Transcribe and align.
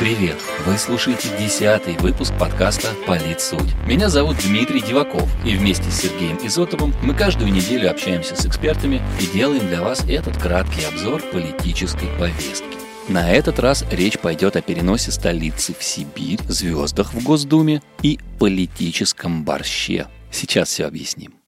Привет! 0.00 0.38
Вы 0.64 0.78
слушаете 0.78 1.28
десятый 1.38 1.94
выпуск 1.98 2.32
подкаста 2.40 2.88
«Политсуть». 3.06 3.74
Меня 3.86 4.08
зовут 4.08 4.38
Дмитрий 4.38 4.80
Диваков, 4.80 5.28
и 5.44 5.54
вместе 5.54 5.90
с 5.90 6.00
Сергеем 6.00 6.38
Изотовым 6.42 6.94
мы 7.02 7.12
каждую 7.12 7.52
неделю 7.52 7.90
общаемся 7.90 8.34
с 8.34 8.46
экспертами 8.46 9.02
и 9.20 9.26
делаем 9.26 9.68
для 9.68 9.82
вас 9.82 10.02
этот 10.08 10.38
краткий 10.38 10.86
обзор 10.86 11.20
политической 11.30 12.08
повестки. 12.18 12.78
На 13.10 13.30
этот 13.30 13.58
раз 13.58 13.84
речь 13.90 14.18
пойдет 14.18 14.56
о 14.56 14.62
переносе 14.62 15.10
столицы 15.10 15.74
в 15.78 15.84
Сибирь, 15.84 16.40
звездах 16.48 17.12
в 17.12 17.22
Госдуме 17.22 17.82
и 18.00 18.18
политическом 18.38 19.44
борще. 19.44 20.06
Сейчас 20.30 20.70
все 20.70 20.86
объясним. 20.86 21.39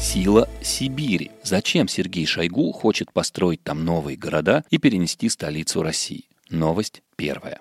Сила 0.00 0.48
Сибири. 0.62 1.30
Зачем 1.42 1.86
Сергей 1.86 2.24
Шойгу 2.24 2.72
хочет 2.72 3.12
построить 3.12 3.62
там 3.62 3.84
новые 3.84 4.16
города 4.16 4.64
и 4.70 4.78
перенести 4.78 5.28
столицу 5.28 5.82
России? 5.82 6.24
Новость 6.48 7.02
первая. 7.16 7.60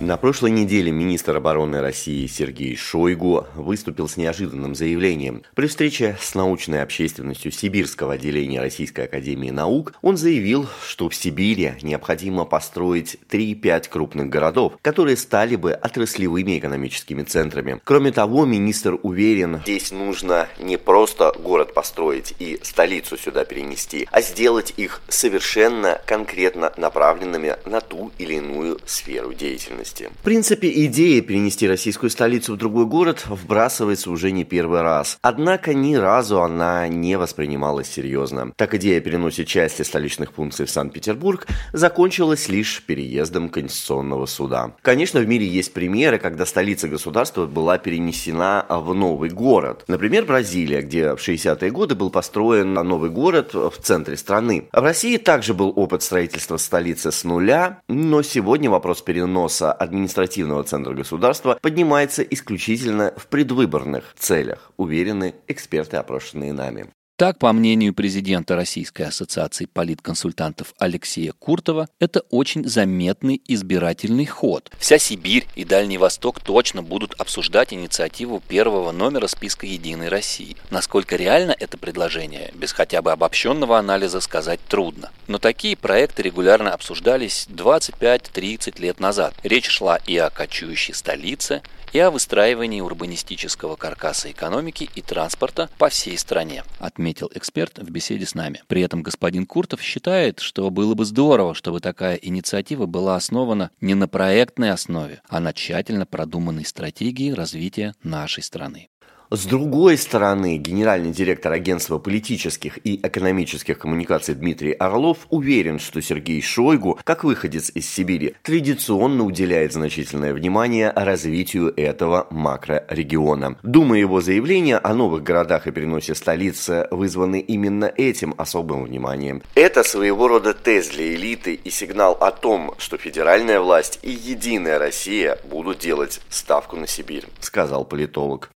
На 0.00 0.16
прошлой 0.16 0.50
неделе 0.50 0.90
министр 0.90 1.36
обороны 1.36 1.82
России 1.82 2.26
Сергей 2.26 2.74
Шойгу 2.74 3.46
выступил 3.54 4.08
с 4.08 4.16
неожиданным 4.16 4.74
заявлением. 4.74 5.42
При 5.54 5.66
встрече 5.66 6.16
с 6.18 6.34
научной 6.34 6.82
общественностью 6.82 7.52
Сибирского 7.52 8.14
отделения 8.14 8.62
Российской 8.62 9.04
Академии 9.04 9.50
Наук 9.50 9.92
он 10.00 10.16
заявил, 10.16 10.66
что 10.88 11.10
в 11.10 11.14
Сибири 11.14 11.74
необходимо 11.82 12.46
построить 12.46 13.18
3-5 13.30 13.90
крупных 13.90 14.30
городов, 14.30 14.72
которые 14.80 15.18
стали 15.18 15.56
бы 15.56 15.72
отраслевыми 15.72 16.58
экономическими 16.58 17.22
центрами. 17.22 17.78
Кроме 17.84 18.10
того, 18.10 18.46
министр 18.46 18.98
уверен, 19.02 19.60
здесь 19.64 19.90
нужно 19.90 20.48
не 20.58 20.78
просто 20.78 21.34
город 21.38 21.74
построить 21.74 22.34
и 22.38 22.58
столицу 22.62 23.18
сюда 23.18 23.44
перенести, 23.44 24.08
а 24.10 24.22
сделать 24.22 24.72
их 24.78 25.02
совершенно 25.08 26.00
конкретно 26.06 26.72
направленными 26.78 27.56
на 27.66 27.82
ту 27.82 28.12
или 28.16 28.36
иную 28.36 28.78
сферу 28.86 29.34
деятельности 29.34 29.89
области. 29.90 30.10
В 30.20 30.24
принципе, 30.24 30.70
идея 30.86 31.22
перенести 31.22 31.68
российскую 31.68 32.10
столицу 32.10 32.54
в 32.54 32.56
другой 32.56 32.86
город 32.86 33.24
вбрасывается 33.28 34.10
уже 34.10 34.30
не 34.30 34.44
первый 34.44 34.82
раз. 34.82 35.18
Однако 35.22 35.74
ни 35.74 35.94
разу 35.94 36.42
она 36.42 36.88
не 36.88 37.16
воспринималась 37.16 37.88
серьезно. 37.88 38.52
Так 38.56 38.74
идея 38.74 39.00
переносить 39.00 39.48
части 39.48 39.82
столичных 39.82 40.32
функций 40.32 40.66
в 40.66 40.70
Санкт-Петербург 40.70 41.46
закончилась 41.72 42.48
лишь 42.48 42.82
переездом 42.82 43.48
Конституционного 43.48 44.26
суда. 44.26 44.72
Конечно, 44.82 45.20
в 45.20 45.26
мире 45.26 45.46
есть 45.46 45.72
примеры, 45.72 46.18
когда 46.18 46.46
столица 46.46 46.88
государства 46.88 47.46
была 47.46 47.78
перенесена 47.78 48.66
в 48.68 48.94
новый 48.94 49.30
город. 49.30 49.84
Например, 49.88 50.24
Бразилия, 50.24 50.82
где 50.82 51.14
в 51.14 51.18
60-е 51.18 51.70
годы 51.70 51.94
был 51.94 52.10
построен 52.10 52.74
новый 52.74 53.10
город 53.10 53.54
в 53.54 53.72
центре 53.82 54.16
страны. 54.16 54.68
В 54.72 54.82
России 54.82 55.16
также 55.16 55.54
был 55.54 55.72
опыт 55.76 56.02
строительства 56.02 56.56
столицы 56.56 57.10
с 57.12 57.24
нуля, 57.24 57.80
но 57.88 58.22
сегодня 58.22 58.70
вопрос 58.70 59.02
переноса 59.02 59.72
административного 59.80 60.62
центра 60.62 60.92
государства 60.92 61.58
поднимается 61.60 62.22
исключительно 62.22 63.14
в 63.16 63.26
предвыборных 63.26 64.14
целях, 64.18 64.72
уверены 64.76 65.34
эксперты, 65.48 65.96
опрошенные 65.96 66.52
нами. 66.52 66.90
Так, 67.20 67.38
по 67.38 67.52
мнению 67.52 67.92
президента 67.92 68.56
Российской 68.56 69.02
ассоциации 69.02 69.66
политконсультантов 69.66 70.72
Алексея 70.78 71.32
Куртова, 71.32 71.86
это 71.98 72.20
очень 72.30 72.66
заметный 72.66 73.42
избирательный 73.46 74.24
ход. 74.24 74.72
Вся 74.78 74.96
Сибирь 74.98 75.46
и 75.54 75.66
Дальний 75.66 75.98
Восток 75.98 76.40
точно 76.40 76.82
будут 76.82 77.12
обсуждать 77.20 77.74
инициативу 77.74 78.40
первого 78.48 78.90
номера 78.90 79.26
списка 79.26 79.66
«Единой 79.66 80.08
России». 80.08 80.56
Насколько 80.70 81.16
реально 81.16 81.54
это 81.60 81.76
предложение, 81.76 82.52
без 82.54 82.72
хотя 82.72 83.02
бы 83.02 83.12
обобщенного 83.12 83.78
анализа 83.78 84.22
сказать 84.22 84.60
трудно. 84.66 85.10
Но 85.28 85.36
такие 85.36 85.76
проекты 85.76 86.22
регулярно 86.22 86.72
обсуждались 86.72 87.46
25-30 87.50 88.80
лет 88.80 88.98
назад. 88.98 89.34
Речь 89.42 89.68
шла 89.68 89.96
и 89.96 90.16
о 90.16 90.30
кочующей 90.30 90.94
столице, 90.94 91.60
и 91.92 91.98
о 91.98 92.10
выстраивании 92.10 92.80
урбанистического 92.80 93.76
каркаса 93.76 94.30
экономики 94.30 94.88
и 94.94 95.02
транспорта 95.02 95.68
по 95.78 95.88
всей 95.88 96.16
стране, 96.18 96.64
отметил 96.78 97.30
эксперт 97.34 97.78
в 97.78 97.90
беседе 97.90 98.26
с 98.26 98.34
нами. 98.34 98.62
При 98.66 98.82
этом 98.82 99.02
господин 99.02 99.46
Куртов 99.46 99.82
считает, 99.82 100.40
что 100.40 100.70
было 100.70 100.94
бы 100.94 101.04
здорово, 101.04 101.54
чтобы 101.54 101.80
такая 101.80 102.16
инициатива 102.16 102.86
была 102.86 103.16
основана 103.16 103.70
не 103.80 103.94
на 103.94 104.08
проектной 104.08 104.70
основе, 104.70 105.22
а 105.28 105.40
на 105.40 105.52
тщательно 105.52 106.06
продуманной 106.06 106.64
стратегии 106.64 107.32
развития 107.32 107.94
нашей 108.02 108.42
страны. 108.42 108.88
С 109.32 109.46
другой 109.46 109.96
стороны, 109.96 110.56
генеральный 110.56 111.12
директор 111.12 111.52
агентства 111.52 111.98
политических 111.98 112.84
и 112.84 112.96
экономических 112.96 113.78
коммуникаций 113.78 114.34
Дмитрий 114.34 114.72
Орлов 114.72 115.18
уверен, 115.28 115.78
что 115.78 116.02
Сергей 116.02 116.42
Шойгу, 116.42 116.98
как 117.04 117.22
выходец 117.22 117.70
из 117.72 117.88
Сибири, 117.88 118.34
традиционно 118.42 119.22
уделяет 119.22 119.72
значительное 119.72 120.34
внимание 120.34 120.90
развитию 120.90 121.72
этого 121.76 122.26
макрорегиона. 122.30 123.56
Думаю, 123.62 124.00
его 124.00 124.20
заявления 124.20 124.78
о 124.78 124.94
новых 124.94 125.22
городах 125.22 125.68
и 125.68 125.70
переносе 125.70 126.16
столицы 126.16 126.88
вызваны 126.90 127.38
именно 127.38 127.84
этим 127.84 128.34
особым 128.36 128.82
вниманием. 128.82 129.42
Это 129.54 129.84
своего 129.84 130.26
рода 130.26 130.54
тест 130.54 130.94
для 130.94 131.14
элиты 131.14 131.54
и 131.54 131.70
сигнал 131.70 132.14
о 132.14 132.32
том, 132.32 132.74
что 132.78 132.96
федеральная 132.96 133.60
власть 133.60 134.00
и 134.02 134.10
единая 134.10 134.80
Россия 134.80 135.38
будут 135.44 135.78
делать 135.78 136.20
ставку 136.30 136.74
на 136.74 136.88
Сибирь, 136.88 137.26
сказал 137.38 137.84
политолог. 137.84 138.50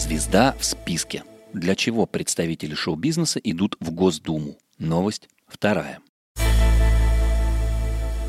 Звезда 0.00 0.56
в 0.58 0.64
списке. 0.64 1.24
Для 1.52 1.74
чего 1.74 2.06
представители 2.06 2.74
шоу-бизнеса 2.74 3.38
идут 3.44 3.76
в 3.80 3.90
Госдуму? 3.90 4.56
Новость 4.78 5.28
вторая. 5.46 5.98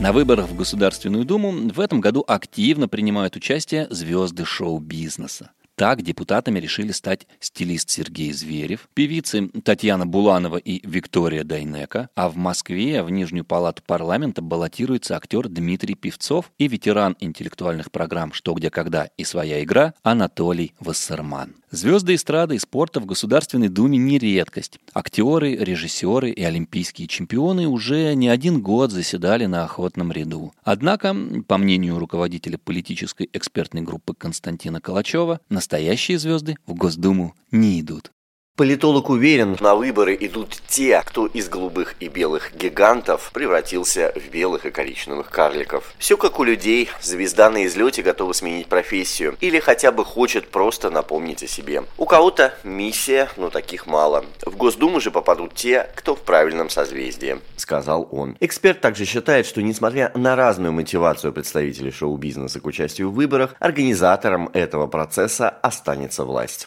На 0.00 0.12
выборах 0.12 0.48
в 0.48 0.56
Государственную 0.56 1.26
Думу 1.26 1.52
в 1.52 1.78
этом 1.78 2.00
году 2.00 2.24
активно 2.26 2.88
принимают 2.88 3.36
участие 3.36 3.86
звезды 3.90 4.46
шоу-бизнеса. 4.46 5.50
Так 5.78 6.02
депутатами 6.02 6.58
решили 6.58 6.90
стать 6.90 7.28
стилист 7.38 7.88
Сергей 7.88 8.32
Зверев, 8.32 8.88
певицы 8.94 9.46
Татьяна 9.62 10.06
Буланова 10.06 10.56
и 10.56 10.84
Виктория 10.84 11.44
Дайнека, 11.44 12.08
а 12.16 12.28
в 12.28 12.36
Москве 12.36 13.00
в 13.04 13.10
Нижнюю 13.10 13.44
палату 13.44 13.84
парламента 13.86 14.42
баллотируется 14.42 15.16
актер 15.16 15.48
Дмитрий 15.48 15.94
Певцов 15.94 16.50
и 16.58 16.66
ветеран 16.66 17.16
интеллектуальных 17.20 17.92
программ 17.92 18.32
«Что, 18.32 18.54
где, 18.54 18.70
когда» 18.70 19.08
и 19.16 19.22
«Своя 19.22 19.62
игра» 19.62 19.94
Анатолий 20.02 20.74
Вассерман. 20.80 21.54
Звезды 21.70 22.14
эстрады 22.14 22.54
и 22.54 22.58
спорта 22.58 22.98
в 22.98 23.04
Государственной 23.06 23.68
Думе 23.68 23.98
не 23.98 24.18
редкость. 24.18 24.80
Актеры, 24.94 25.54
режиссеры 25.54 26.30
и 26.30 26.42
олимпийские 26.42 27.08
чемпионы 27.08 27.66
уже 27.68 28.14
не 28.14 28.28
один 28.28 28.62
год 28.62 28.90
заседали 28.90 29.44
на 29.44 29.64
охотном 29.64 30.10
ряду. 30.10 30.52
Однако, 30.64 31.14
по 31.46 31.58
мнению 31.58 31.98
руководителя 31.98 32.56
политической 32.56 33.28
экспертной 33.34 33.82
группы 33.82 34.14
Константина 34.14 34.80
Калачева, 34.80 35.40
настоящие 35.50 36.18
звезды 36.18 36.56
в 36.66 36.72
Госдуму 36.72 37.34
не 37.50 37.80
идут. 37.80 38.12
Политолог 38.58 39.08
уверен, 39.08 39.56
на 39.60 39.76
выборы 39.76 40.16
идут 40.18 40.60
те, 40.66 41.00
кто 41.06 41.26
из 41.26 41.48
голубых 41.48 41.94
и 42.00 42.08
белых 42.08 42.56
гигантов 42.56 43.30
превратился 43.32 44.12
в 44.16 44.32
белых 44.32 44.66
и 44.66 44.72
коричневых 44.72 45.30
карликов. 45.30 45.94
Все 45.96 46.16
как 46.16 46.40
у 46.40 46.42
людей, 46.42 46.88
звезда 47.00 47.50
на 47.50 47.64
излете 47.66 48.02
готова 48.02 48.32
сменить 48.32 48.66
профессию 48.66 49.36
или 49.40 49.60
хотя 49.60 49.92
бы 49.92 50.04
хочет 50.04 50.48
просто 50.48 50.90
напомнить 50.90 51.44
о 51.44 51.46
себе. 51.46 51.84
У 51.98 52.04
кого-то 52.04 52.52
миссия, 52.64 53.28
но 53.36 53.48
таких 53.48 53.86
мало. 53.86 54.24
В 54.44 54.56
Госдуму 54.56 54.98
же 54.98 55.12
попадут 55.12 55.54
те, 55.54 55.88
кто 55.94 56.16
в 56.16 56.22
правильном 56.22 56.68
созвездии, 56.68 57.38
сказал 57.54 58.08
он. 58.10 58.36
Эксперт 58.40 58.80
также 58.80 59.04
считает, 59.04 59.46
что 59.46 59.62
несмотря 59.62 60.10
на 60.16 60.34
разную 60.34 60.72
мотивацию 60.72 61.32
представителей 61.32 61.92
шоу-бизнеса 61.92 62.58
к 62.58 62.66
участию 62.66 63.10
в 63.10 63.14
выборах, 63.14 63.54
организатором 63.60 64.50
этого 64.52 64.88
процесса 64.88 65.48
останется 65.48 66.24
власть. 66.24 66.66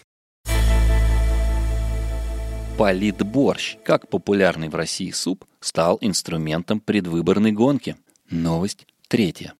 Политборщ, 2.81 3.77
как 3.83 4.09
популярный 4.09 4.67
в 4.67 4.73
России 4.73 5.11
суп, 5.11 5.45
стал 5.59 5.99
инструментом 6.01 6.79
предвыборной 6.79 7.51
гонки. 7.51 7.95
Новость 8.31 8.87
третья. 9.07 9.53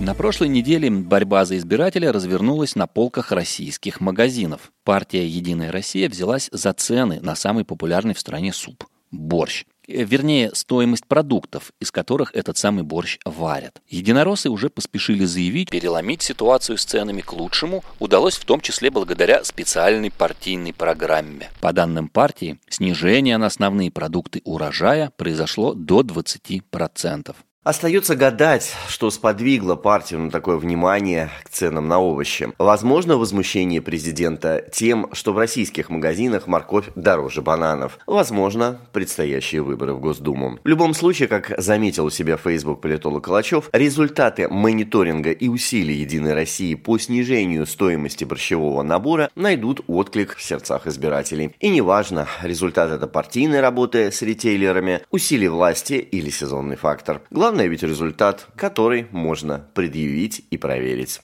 На 0.00 0.14
прошлой 0.16 0.48
неделе 0.48 0.90
борьба 0.90 1.44
за 1.44 1.58
избирателя 1.58 2.10
развернулась 2.10 2.74
на 2.74 2.88
полках 2.88 3.30
российских 3.30 4.00
магазинов. 4.00 4.72
Партия 4.82 5.28
«Единая 5.28 5.70
Россия» 5.70 6.08
взялась 6.08 6.48
за 6.50 6.72
цены 6.72 7.20
на 7.20 7.36
самый 7.36 7.64
популярный 7.64 8.14
в 8.14 8.18
стране 8.18 8.52
суп– 8.52 8.82
борщ. 9.12 9.66
Э, 9.86 10.04
вернее, 10.04 10.50
стоимость 10.54 11.06
продуктов, 11.06 11.72
из 11.80 11.90
которых 11.90 12.34
этот 12.34 12.56
самый 12.56 12.84
борщ 12.84 13.18
варят. 13.24 13.80
Единороссы 13.88 14.50
уже 14.50 14.70
поспешили 14.70 15.24
заявить, 15.24 15.70
переломить 15.70 16.22
ситуацию 16.22 16.78
с 16.78 16.84
ценами 16.84 17.20
к 17.20 17.32
лучшему 17.32 17.84
удалось 17.98 18.36
в 18.36 18.44
том 18.44 18.60
числе 18.60 18.90
благодаря 18.90 19.44
специальной 19.44 20.10
партийной 20.10 20.72
программе. 20.72 21.50
По 21.60 21.72
данным 21.72 22.08
партии, 22.08 22.58
снижение 22.68 23.38
на 23.38 23.46
основные 23.46 23.90
продукты 23.90 24.40
урожая 24.44 25.12
произошло 25.16 25.74
до 25.74 26.00
20%. 26.00 27.34
Остается 27.64 28.14
гадать, 28.14 28.74
что 28.88 29.10
сподвигло 29.10 29.74
партию 29.74 30.20
на 30.20 30.30
такое 30.30 30.58
внимание 30.58 31.30
к 31.44 31.48
ценам 31.48 31.88
на 31.88 31.98
овощи. 31.98 32.52
Возможно, 32.58 33.16
возмущение 33.16 33.80
президента 33.80 34.62
тем, 34.70 35.08
что 35.12 35.32
в 35.32 35.38
российских 35.38 35.88
магазинах 35.88 36.46
морковь 36.46 36.90
дороже 36.94 37.40
бананов. 37.40 37.98
Возможно, 38.06 38.80
предстоящие 38.92 39.62
выборы 39.62 39.94
в 39.94 40.00
Госдуму. 40.00 40.58
В 40.62 40.68
любом 40.68 40.92
случае, 40.92 41.26
как 41.26 41.54
заметил 41.56 42.04
у 42.04 42.10
себя 42.10 42.36
Facebook 42.36 42.82
политолог 42.82 43.24
Калачев, 43.24 43.70
результаты 43.72 44.46
мониторинга 44.46 45.30
и 45.30 45.48
усилий 45.48 45.94
Единой 45.94 46.34
России 46.34 46.74
по 46.74 46.98
снижению 46.98 47.64
стоимости 47.64 48.24
борщевого 48.24 48.82
набора 48.82 49.30
найдут 49.36 49.80
отклик 49.86 50.36
в 50.36 50.42
сердцах 50.42 50.86
избирателей. 50.86 51.54
И 51.60 51.70
неважно, 51.70 52.28
результат 52.42 52.90
это 52.90 53.06
партийной 53.06 53.62
работы 53.62 54.12
с 54.12 54.20
ритейлерами, 54.20 55.00
усилий 55.10 55.48
власти 55.48 55.94
или 55.94 56.28
сезонный 56.28 56.76
фактор. 56.76 57.22
Главное 57.30 57.53
Главное 57.54 57.70
ведь 57.70 57.84
результат, 57.84 58.48
который 58.56 59.06
можно 59.12 59.64
предъявить 59.74 60.44
и 60.50 60.56
проверить. 60.56 61.20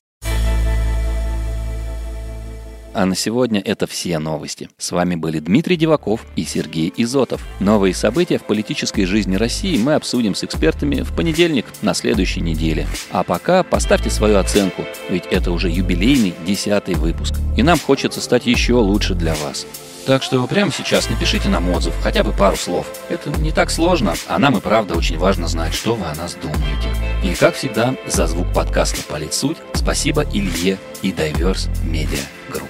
А 2.94 3.04
на 3.04 3.16
сегодня 3.16 3.60
это 3.60 3.88
все 3.88 4.20
новости. 4.20 4.68
С 4.78 4.92
вами 4.92 5.16
были 5.16 5.40
Дмитрий 5.40 5.74
Диваков 5.74 6.24
и 6.36 6.44
Сергей 6.44 6.92
Изотов. 6.96 7.44
Новые 7.58 7.94
события 7.94 8.38
в 8.38 8.44
политической 8.44 9.06
жизни 9.06 9.34
России 9.34 9.76
мы 9.76 9.94
обсудим 9.94 10.36
с 10.36 10.44
экспертами 10.44 11.02
в 11.02 11.16
понедельник 11.16 11.66
на 11.82 11.94
следующей 11.94 12.42
неделе. 12.42 12.86
А 13.10 13.24
пока 13.24 13.64
поставьте 13.64 14.08
свою 14.08 14.36
оценку, 14.36 14.84
ведь 15.08 15.26
это 15.32 15.50
уже 15.50 15.68
юбилейный 15.68 16.34
десятый 16.46 16.94
выпуск. 16.94 17.34
И 17.56 17.64
нам 17.64 17.76
хочется 17.76 18.20
стать 18.20 18.46
еще 18.46 18.74
лучше 18.74 19.16
для 19.16 19.34
вас. 19.34 19.66
Так 20.06 20.22
что 20.22 20.46
прямо 20.46 20.72
сейчас 20.72 21.08
напишите 21.10 21.48
нам 21.48 21.68
отзыв, 21.70 21.94
хотя 22.02 22.24
бы 22.24 22.32
пару 22.32 22.56
слов. 22.56 22.86
Это 23.08 23.30
не 23.38 23.52
так 23.52 23.70
сложно, 23.70 24.14
а 24.28 24.38
нам 24.38 24.56
и 24.56 24.60
правда 24.60 24.94
очень 24.94 25.18
важно 25.18 25.46
знать, 25.46 25.74
что 25.74 25.94
вы 25.94 26.06
о 26.06 26.14
нас 26.14 26.36
думаете. 26.40 26.88
И 27.22 27.34
как 27.34 27.54
всегда, 27.54 27.94
за 28.06 28.26
звук 28.26 28.52
подкаста 28.52 29.02
«Политсуть» 29.08 29.58
спасибо 29.74 30.24
Илье 30.32 30.78
и 31.02 31.10
Diverse 31.10 31.70
Media 31.84 32.24
Group. 32.50 32.69